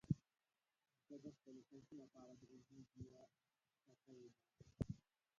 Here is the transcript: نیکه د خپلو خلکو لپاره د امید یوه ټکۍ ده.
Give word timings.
نیکه 0.95 1.15
د 1.23 1.25
خپلو 1.35 1.59
خلکو 1.69 1.93
لپاره 2.01 2.33
د 2.35 2.41
امید 2.53 2.89
یوه 3.03 3.23
ټکۍ 3.83 4.23
ده. 4.33 4.41